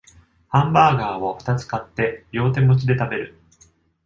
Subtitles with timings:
[0.47, 3.37] ハンバーガーをふたつ買って両手持ちで食べる